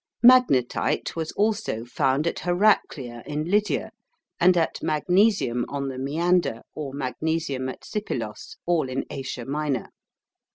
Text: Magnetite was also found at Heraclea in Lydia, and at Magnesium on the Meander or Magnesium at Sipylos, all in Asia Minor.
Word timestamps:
Magnetite 0.23 1.15
was 1.15 1.31
also 1.33 1.85
found 1.85 2.25
at 2.25 2.39
Heraclea 2.39 3.21
in 3.27 3.43
Lydia, 3.45 3.91
and 4.39 4.57
at 4.57 4.81
Magnesium 4.81 5.63
on 5.69 5.89
the 5.89 5.99
Meander 5.99 6.63
or 6.73 6.91
Magnesium 6.91 7.69
at 7.69 7.85
Sipylos, 7.85 8.57
all 8.65 8.89
in 8.89 9.05
Asia 9.11 9.45
Minor. 9.45 9.89